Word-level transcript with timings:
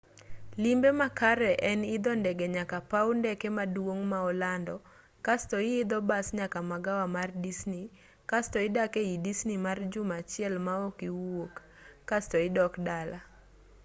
limbe 0.63 0.89
makare 1.01 1.51
en 1.71 1.79
idho 1.95 2.13
ndege 2.21 2.45
nyaka 2.55 2.77
paw 2.91 3.07
ndeke 3.19 3.47
maduong' 3.57 4.03
ma 4.11 4.19
olando 4.29 4.75
kasto 5.25 5.55
ihidho 5.69 5.97
bas 6.09 6.27
nyaka 6.39 6.59
magawa 6.71 7.05
mar 7.15 7.29
disni 7.43 7.83
kasto 8.29 8.57
idak 8.67 8.93
ei 9.03 9.15
disni 9.25 9.55
mar 9.65 9.77
juma 9.91 10.15
achiel 10.21 10.55
maok 10.67 10.95
iwuok 11.09 11.53
kasto 12.09 12.37
idok 12.47 12.73
dala 12.87 13.19